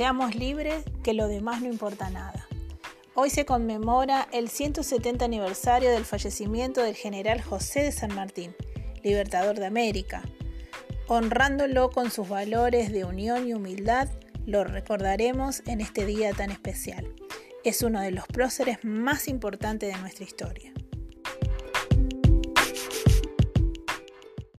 Seamos 0.00 0.34
libres, 0.34 0.82
que 1.04 1.12
lo 1.12 1.28
demás 1.28 1.60
no 1.60 1.68
importa 1.68 2.08
nada. 2.08 2.48
Hoy 3.12 3.28
se 3.28 3.44
conmemora 3.44 4.26
el 4.32 4.48
170 4.48 5.26
aniversario 5.26 5.90
del 5.90 6.06
fallecimiento 6.06 6.82
del 6.82 6.94
general 6.94 7.42
José 7.42 7.82
de 7.82 7.92
San 7.92 8.14
Martín, 8.14 8.56
libertador 9.02 9.58
de 9.58 9.66
América. 9.66 10.22
Honrándolo 11.06 11.90
con 11.90 12.10
sus 12.10 12.30
valores 12.30 12.90
de 12.92 13.04
unión 13.04 13.46
y 13.46 13.52
humildad, 13.52 14.08
lo 14.46 14.64
recordaremos 14.64 15.62
en 15.66 15.82
este 15.82 16.06
día 16.06 16.32
tan 16.32 16.50
especial. 16.50 17.14
Es 17.62 17.82
uno 17.82 18.00
de 18.00 18.10
los 18.10 18.26
próceres 18.26 18.78
más 18.82 19.28
importantes 19.28 19.94
de 19.94 20.00
nuestra 20.00 20.24
historia. 20.24 20.72